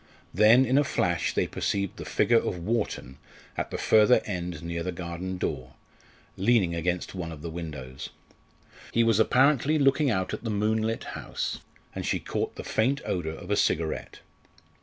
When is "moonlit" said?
10.49-11.03